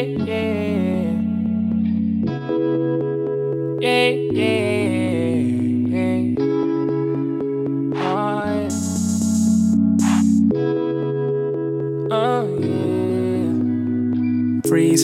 Freeze 0.00 0.16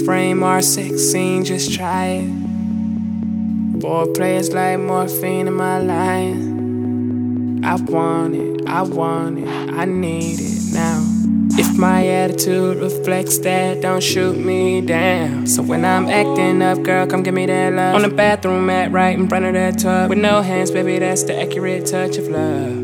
frame 0.00 0.40
R16, 0.40 1.44
just 1.44 1.74
try 1.74 2.06
it. 2.06 2.30
Four 3.82 4.06
players 4.14 4.54
like 4.54 4.78
morphine 4.78 5.46
in 5.46 5.52
my 5.52 5.78
line. 5.78 7.62
I 7.62 7.74
want 7.74 8.34
it, 8.34 8.66
I 8.66 8.80
want 8.80 9.40
it, 9.40 9.46
I 9.46 9.84
need 9.84 10.40
it. 10.40 10.55
If 11.58 11.78
my 11.78 12.06
attitude 12.06 12.76
reflects 12.82 13.38
that, 13.38 13.80
don't 13.80 14.02
shoot 14.02 14.36
me 14.36 14.82
down. 14.82 15.46
So 15.46 15.62
when 15.62 15.86
I'm 15.86 16.06
acting 16.06 16.60
up, 16.60 16.82
girl, 16.82 17.06
come 17.06 17.22
give 17.22 17.32
me 17.32 17.46
that 17.46 17.72
love. 17.72 17.94
On 17.94 18.02
the 18.02 18.14
bathroom 18.14 18.66
mat, 18.66 18.92
right 18.92 19.18
in 19.18 19.26
front 19.26 19.46
of 19.46 19.54
that 19.54 19.78
tub. 19.78 20.10
With 20.10 20.18
no 20.18 20.42
hands, 20.42 20.70
baby, 20.70 20.98
that's 20.98 21.22
the 21.22 21.40
accurate 21.40 21.86
touch 21.86 22.18
of 22.18 22.28
love. 22.28 22.74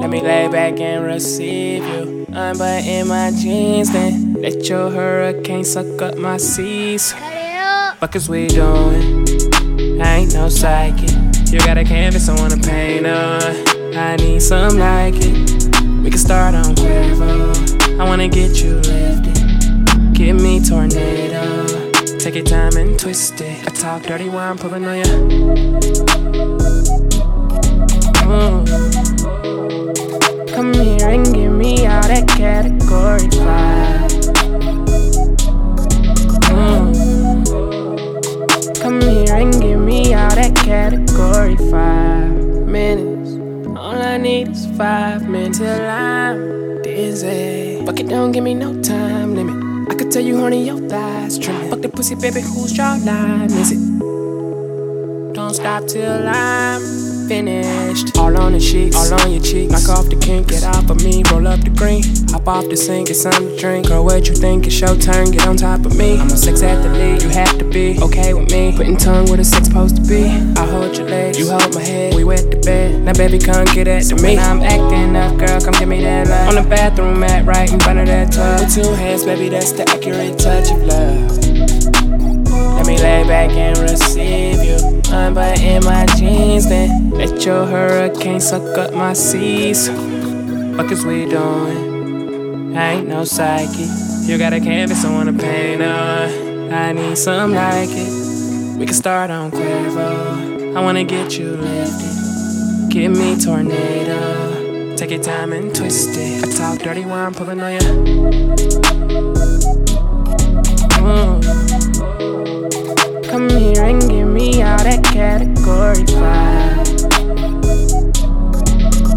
Let 0.00 0.10
me 0.10 0.20
lay 0.20 0.46
back 0.46 0.78
and 0.78 1.04
receive 1.04 1.84
you. 1.84 2.24
Unbutton 2.32 3.08
my 3.08 3.32
jeans, 3.32 3.90
then 3.90 4.34
let 4.34 4.68
your 4.68 4.90
hurricane 4.90 5.64
suck 5.64 6.00
up 6.02 6.16
my 6.16 6.36
seas. 6.36 7.14
Fuck 7.98 8.14
is 8.14 8.28
we 8.28 8.46
doing? 8.46 9.26
I 10.00 10.18
ain't 10.18 10.34
no 10.34 10.48
psychic. 10.48 11.10
You 11.52 11.58
got 11.58 11.78
a 11.78 11.84
canvas 11.84 12.28
I 12.28 12.36
wanna 12.40 12.58
paint 12.58 13.06
on. 13.06 13.96
I 13.96 14.14
need 14.16 14.40
some 14.40 14.78
like 14.78 15.14
it. 15.16 15.83
We 16.04 16.10
can 16.10 16.18
start 16.18 16.54
on 16.54 16.74
Quavo. 16.74 17.98
I 17.98 18.04
wanna 18.04 18.28
get 18.28 18.62
you 18.62 18.74
lifted. 18.74 20.12
Give 20.12 20.36
me 20.36 20.60
tornado. 20.60 21.64
Take 22.18 22.34
your 22.34 22.44
time 22.44 22.76
and 22.76 22.98
twist 22.98 23.40
it. 23.40 23.66
I 23.66 23.70
talk 23.70 24.02
dirty 24.02 24.28
while 24.28 24.50
I'm 24.50 24.58
pulling 24.58 24.84
on. 24.84 24.96
Mm. 28.20 28.66
Come 30.54 30.74
here 30.74 31.08
and 31.08 31.24
give 31.34 31.52
me 31.52 31.86
all 31.86 32.02
that 32.02 32.28
category 32.28 33.30
five. 33.42 33.63
Need 44.24 44.48
is 44.48 44.64
five 44.78 45.28
minutes 45.28 45.58
till 45.58 45.86
I'm 45.86 46.80
dizzy. 46.82 47.84
Fuck 47.84 48.00
it, 48.00 48.08
don't 48.08 48.32
give 48.32 48.42
me 48.42 48.54
no 48.54 48.72
time 48.82 49.34
limit. 49.36 49.92
I 49.92 49.94
could 49.94 50.10
tell 50.10 50.22
you 50.22 50.40
honey, 50.40 50.64
your 50.64 50.78
thighs 50.88 51.38
trimming. 51.38 51.68
Fuck 51.68 51.82
the 51.82 51.90
pussy, 51.90 52.14
baby, 52.14 52.40
whose 52.40 52.72
jawline 52.72 53.52
is 53.60 53.72
it? 53.72 55.34
Don't 55.34 55.52
stop 55.52 55.86
till 55.86 56.26
I'm 56.26 57.03
finished. 57.28 58.16
All 58.16 58.36
on 58.36 58.52
the 58.52 58.60
sheets, 58.60 58.96
all 58.96 59.20
on 59.20 59.32
your 59.32 59.42
cheek. 59.42 59.70
Knock 59.70 59.88
off 59.88 60.08
the 60.08 60.16
kink, 60.16 60.48
get 60.48 60.64
off 60.64 60.88
of 60.90 61.02
me, 61.02 61.22
roll 61.30 61.46
up 61.46 61.60
the 61.60 61.70
green. 61.70 62.02
Hop 62.30 62.48
off 62.48 62.68
the 62.68 62.76
sink, 62.76 63.08
get 63.08 63.16
something 63.16 63.48
to 63.48 63.58
drink. 63.58 63.88
Girl, 63.88 64.04
what 64.04 64.28
you 64.28 64.34
think? 64.34 64.66
It's 64.66 64.80
your 64.80 64.96
turn, 64.96 65.30
get 65.30 65.46
on 65.46 65.56
top 65.56 65.84
of 65.84 65.96
me. 65.96 66.18
I'm 66.18 66.26
a 66.26 66.36
sex 66.36 66.62
athlete, 66.62 67.22
you 67.22 67.28
have 67.30 67.58
to 67.58 67.64
be 67.64 67.98
okay 68.00 68.34
with 68.34 68.50
me. 68.50 68.76
Putting 68.76 68.96
tongue 68.96 69.26
where 69.26 69.36
the 69.36 69.44
sex 69.44 69.66
supposed 69.66 69.96
to 69.96 70.02
be. 70.02 70.24
I 70.60 70.66
hold 70.66 70.96
your 70.96 71.08
legs, 71.08 71.38
you 71.38 71.50
hold 71.50 71.74
my 71.74 71.82
head. 71.82 72.14
We 72.14 72.24
wet 72.24 72.50
the 72.50 72.58
bed, 72.58 73.02
now 73.02 73.12
baby, 73.12 73.38
come 73.38 73.64
get 73.66 73.88
at 73.88 74.04
to 74.04 74.16
me. 74.16 74.36
When 74.36 74.38
I'm 74.38 74.62
acting 74.62 75.16
up, 75.16 75.38
girl, 75.38 75.60
come 75.60 75.74
give 75.74 75.88
me 75.88 76.02
that 76.02 76.28
love. 76.28 76.48
On 76.48 76.62
the 76.62 76.68
bathroom 76.68 77.20
mat, 77.20 77.46
right 77.46 77.70
in 77.72 77.80
front 77.80 77.98
of 77.98 78.06
that 78.06 78.32
tub. 78.32 78.60
With 78.60 78.74
two 78.74 78.92
hands, 78.94 79.24
baby, 79.24 79.48
that's 79.48 79.72
the 79.72 79.88
accurate 79.88 80.38
touch 80.38 80.70
of 80.70 80.82
love. 80.82 81.38
Let 82.76 82.86
me 82.86 82.98
lay 82.98 83.24
back 83.24 83.50
and 83.50 83.78
receive 83.78 84.62
you. 84.62 84.93
Unbutton 85.14 85.84
my 85.84 86.04
jeans, 86.16 86.68
then 86.68 87.10
let 87.10 87.44
your 87.46 87.64
hurricane 87.66 88.40
suck 88.40 88.76
up 88.76 88.92
my 88.92 89.12
seas. 89.12 89.86
Fuck 90.76 90.90
is 90.90 91.04
we 91.04 91.26
doing? 91.26 92.76
I 92.76 92.94
ain't 92.94 93.08
no 93.08 93.24
psychic. 93.24 93.88
You 94.28 94.36
got 94.38 94.52
a 94.52 94.58
canvas 94.58 95.04
I 95.04 95.12
wanna 95.12 95.32
paint 95.32 95.82
on. 95.82 96.72
I 96.72 96.92
need 96.92 97.16
some 97.16 97.54
like 97.54 97.90
it. 97.92 98.76
We 98.76 98.86
can 98.86 98.94
start 98.94 99.30
on 99.30 99.52
Quavo. 99.52 100.74
I 100.76 100.80
wanna 100.80 101.04
get 101.04 101.38
you 101.38 101.50
lifted. 101.50 102.90
Give 102.90 103.12
me 103.12 103.36
tornado. 103.38 104.96
Take 104.96 105.12
your 105.12 105.22
time 105.22 105.52
and 105.52 105.72
twist 105.72 106.08
it. 106.12 106.44
I 106.44 106.50
talk 106.50 106.80
dirty 106.80 107.04
while 107.04 107.24
I'm 107.24 107.34
pulling 107.34 107.60
on 107.60 107.72
you. 107.72 107.78
Mm. 110.98 111.44
Come 113.34 113.50
here 113.50 113.82
and 113.82 114.00
give 114.08 114.28
me 114.28 114.62
all 114.62 114.78
that 114.78 115.02
category 115.02 116.06
five. 116.06 116.86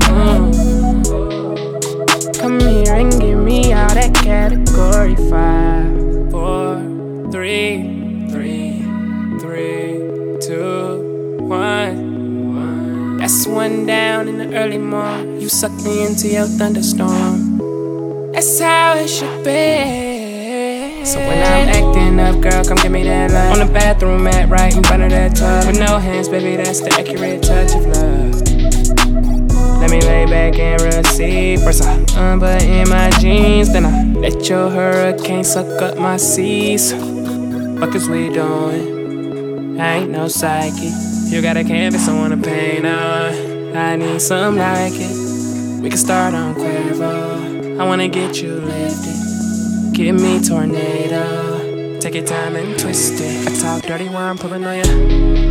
Mm. 0.09 0.49
Come 2.39 2.59
here 2.59 2.95
and 2.95 3.11
give 3.21 3.37
me 3.37 3.73
all 3.73 3.93
that 3.93 4.15
category 4.15 5.15
five. 5.29 6.31
Four, 6.31 6.81
three, 7.31 8.25
three, 8.31 8.81
three, 9.39 9.99
two, 10.41 11.37
one. 11.43 13.17
That's 13.19 13.45
one 13.45 13.85
down 13.85 14.27
in 14.27 14.39
the 14.39 14.57
early 14.57 14.79
morning. 14.79 15.39
You 15.39 15.47
suck 15.47 15.73
me 15.83 16.07
into 16.07 16.27
your 16.27 16.47
thunderstorm. 16.47 17.59
That's 18.31 18.59
how 18.59 18.95
it 18.95 19.09
should 19.09 19.43
be. 19.45 20.06
So 21.07 21.19
when 21.19 21.37
I'm 21.37 21.69
acting 21.69 22.19
up, 22.19 22.41
girl, 22.41 22.65
come 22.65 22.75
give 22.83 22.91
me 22.91 23.03
that 23.03 23.31
love. 23.31 23.57
On 23.57 23.65
the 23.65 23.73
bathroom 23.73 24.25
mat, 24.25 24.49
right 24.49 24.75
in 24.75 24.83
front 24.83 25.03
of 25.03 25.09
that 25.11 25.37
tub. 25.37 25.65
With 25.65 25.79
no 25.79 25.99
hands, 25.99 26.27
baby, 26.27 26.57
that's 26.57 26.81
the 26.81 26.93
accurate 26.99 27.43
touch 27.43 27.73
of 27.75 27.85
love. 27.85 28.41
Let 29.79 29.89
me 29.89 30.01
lay 30.01 30.25
back 30.25 30.59
and 30.59 30.81
receive. 30.81 31.61
First 31.61 31.83
uh, 31.83 31.91
uh, 31.91 32.05
I 32.17 32.33
unbutton 32.33 32.89
my 32.89 33.09
jeans, 33.21 33.71
then 33.71 33.85
I 33.85 34.03
let 34.19 34.49
your 34.49 34.69
hurricane 34.69 35.45
suck 35.45 35.81
up 35.81 35.97
my 35.97 36.17
seas. 36.17 36.91
Fuck 36.91 37.95
is 37.95 38.09
we 38.09 38.27
doing? 38.27 39.79
I 39.79 39.99
ain't 39.99 40.11
no 40.11 40.27
psychic. 40.27 40.91
You 41.31 41.41
got 41.41 41.55
a 41.55 41.63
canvas 41.63 42.09
I 42.09 42.19
wanna 42.19 42.35
paint 42.35 42.85
on. 42.85 43.77
I 43.77 43.95
need 43.95 44.21
some 44.21 44.57
like 44.57 44.91
it. 44.93 45.81
We 45.81 45.87
can 45.87 45.97
start 45.97 46.33
on 46.33 46.53
Quavo. 46.53 47.79
I 47.79 47.85
wanna 47.85 48.09
get 48.09 48.41
you. 48.41 48.66
Give 49.97 50.13
me 50.13 50.39
tornado. 50.39 51.99
Take 51.99 52.13
your 52.13 52.23
time 52.23 52.55
and 52.55 52.77
twist 52.77 53.19
it. 53.19 53.47
I 53.47 53.59
talk 53.59 53.81
dirty 53.81 54.07
while 54.07 54.29
I'm 54.29 54.37
pulling 54.37 54.63
on 54.63 54.75
you. 54.75 55.46